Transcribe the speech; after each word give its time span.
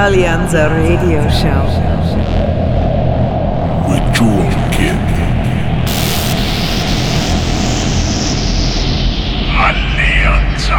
Alleanza 0.00 0.68
Radio 0.68 1.28
Show. 1.28 1.66
Kid. 4.70 4.96
Alleanza. 9.58 10.78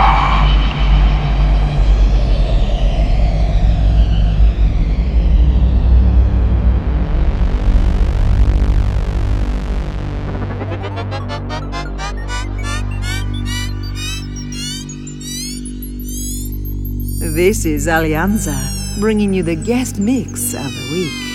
This 17.19 17.65
is 17.65 17.87
Alleanza, 17.87 18.78
bringing 18.99 19.33
you 19.33 19.41
the 19.41 19.55
guest 19.55 19.97
mix 19.97 20.53
of 20.53 20.63
the 20.75 20.89
week. 20.91 21.28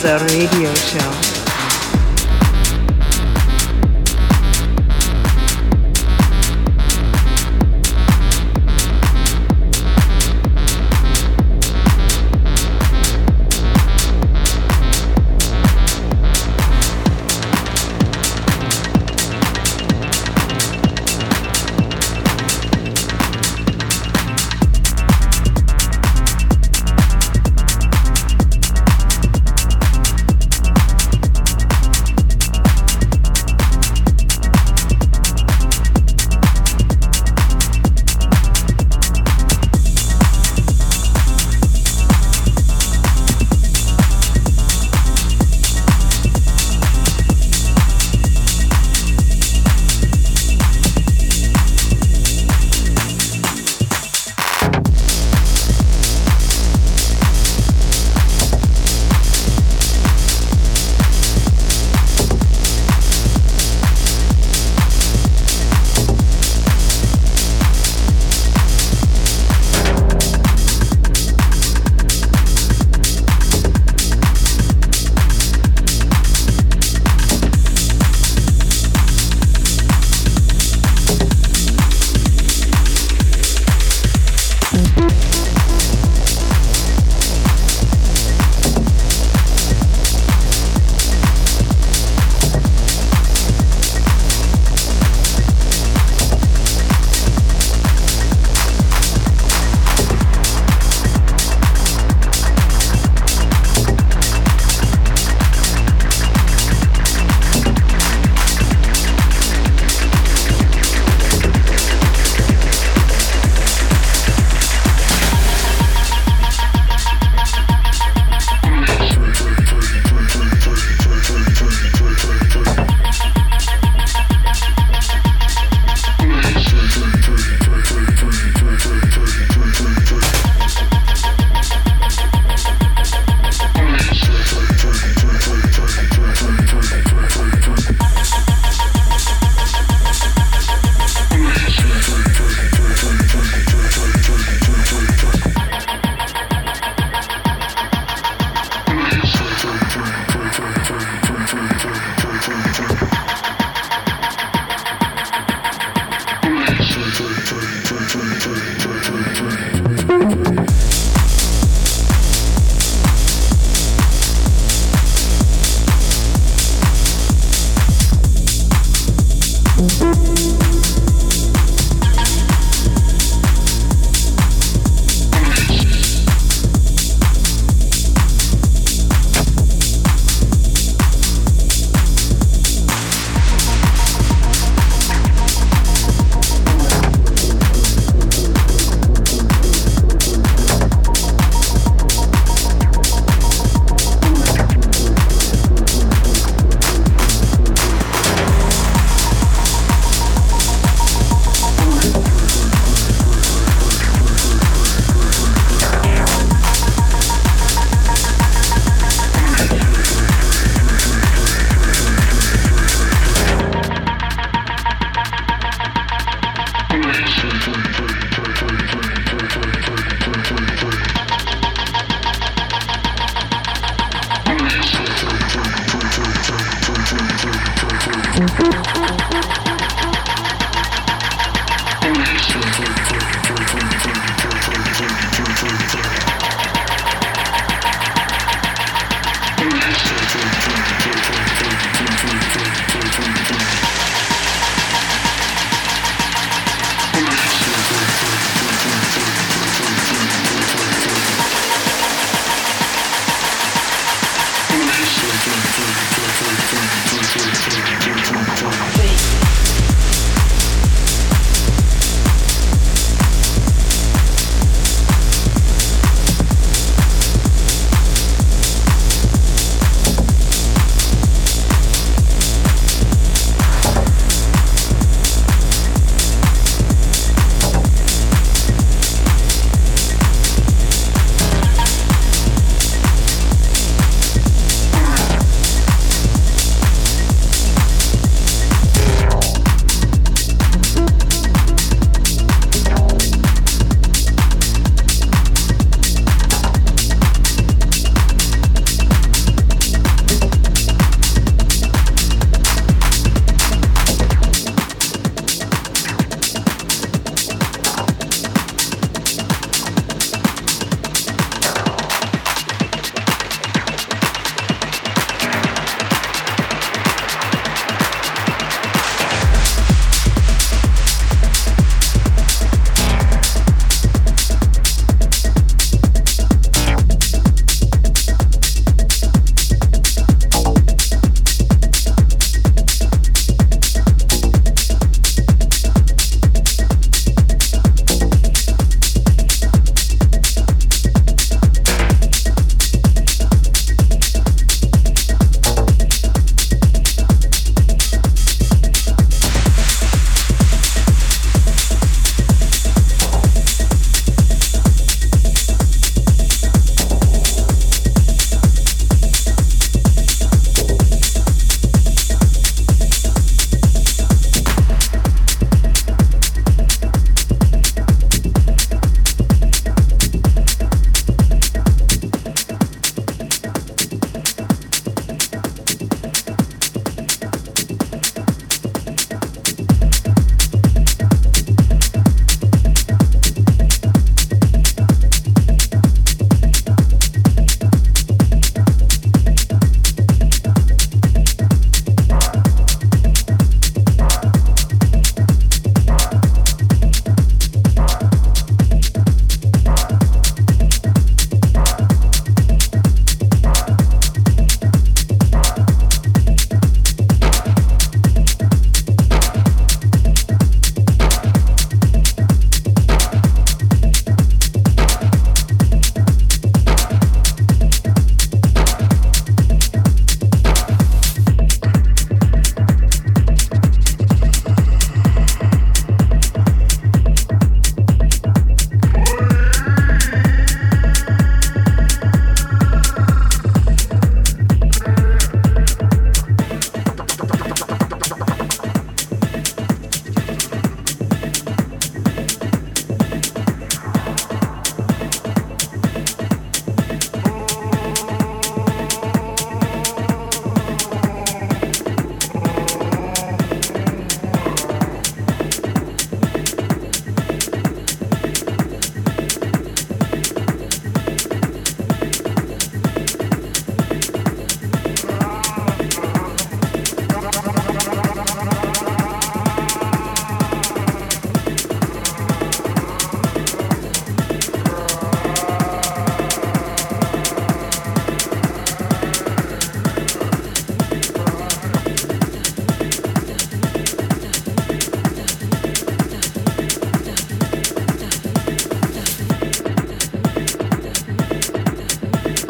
Alleanza 0.00 0.16
Radio 0.18 0.72
Show. 0.76 1.17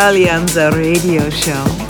Alleanza 0.00 0.70
Radio 0.70 1.28
Show. 1.28 1.87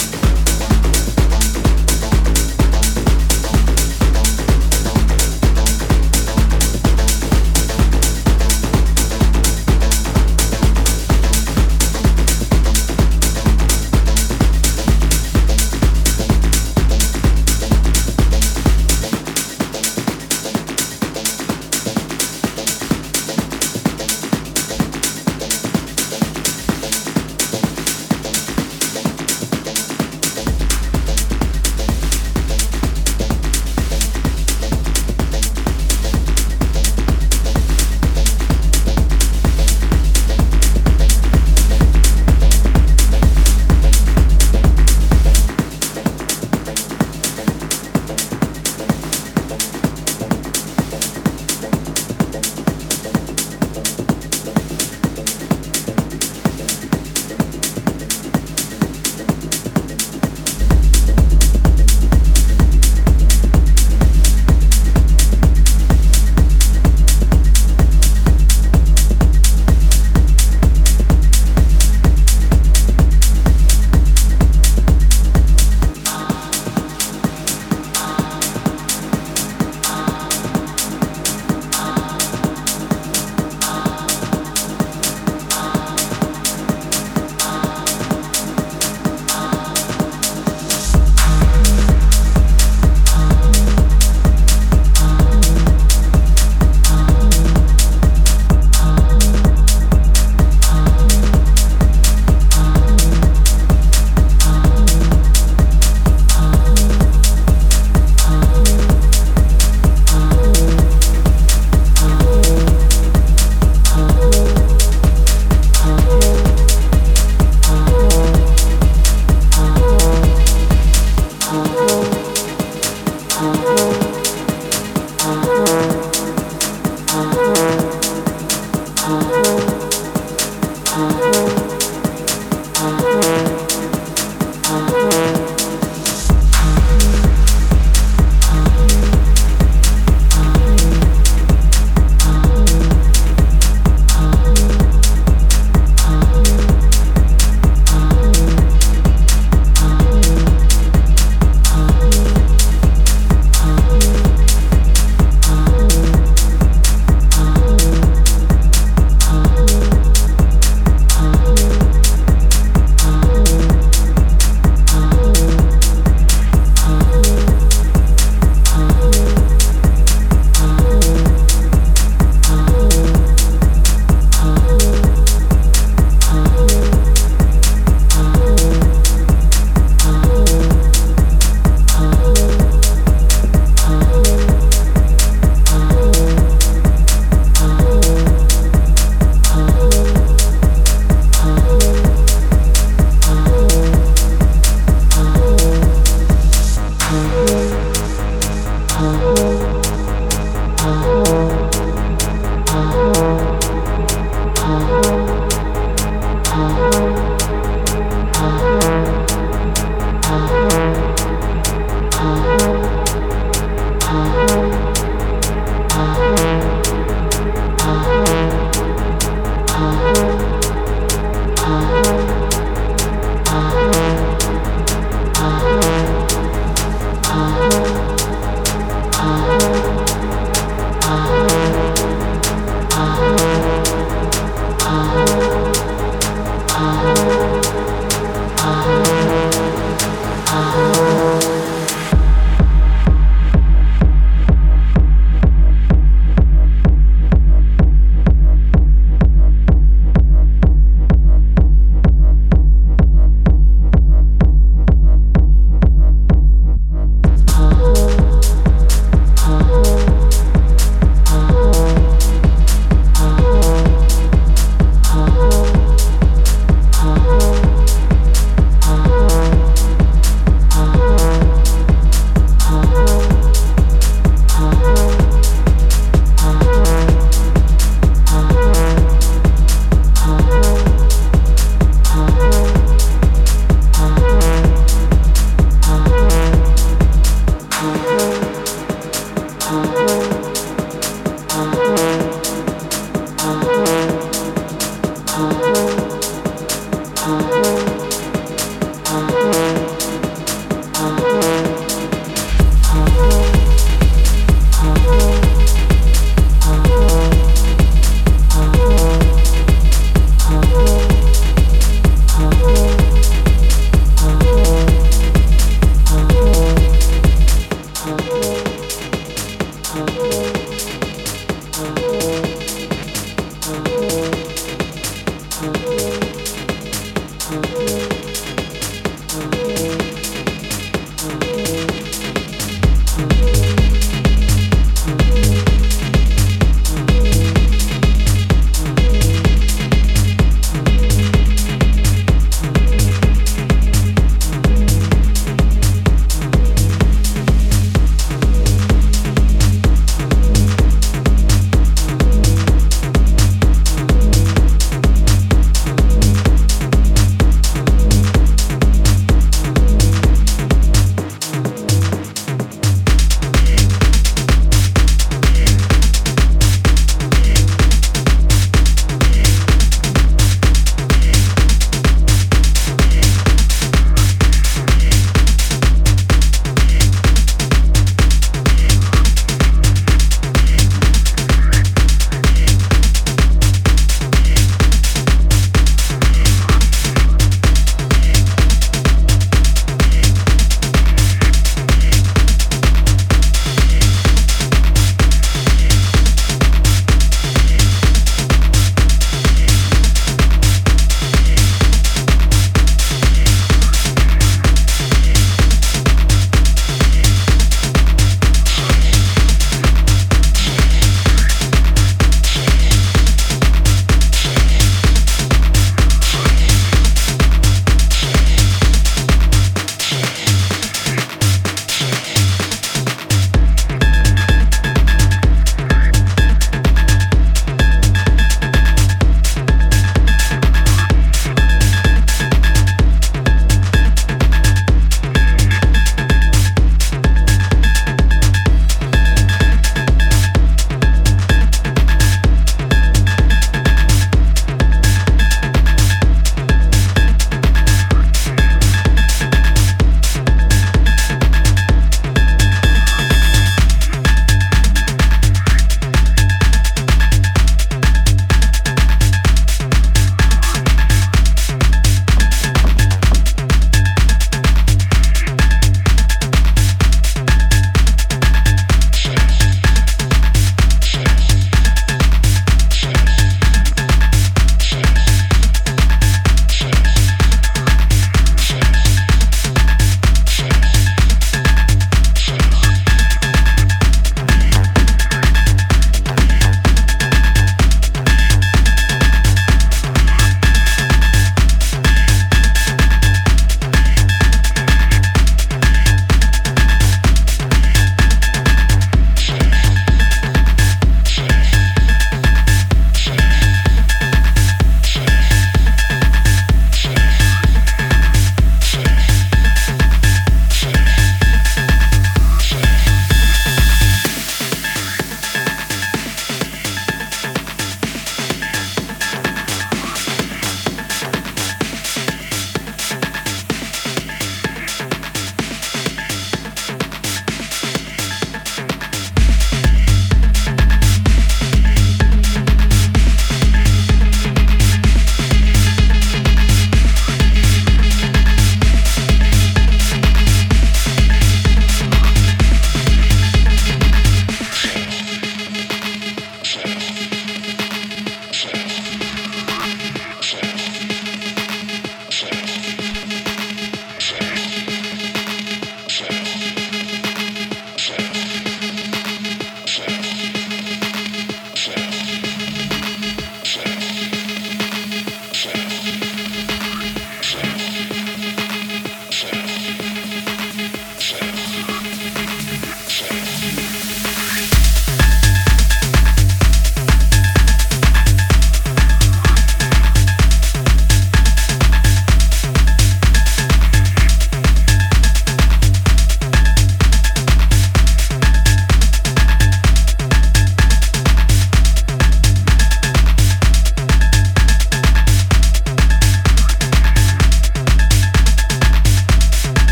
Bye. 219.79 220.38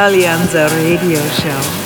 Alleanza 0.00 0.66
Radio 0.66 1.20
Show. 1.28 1.79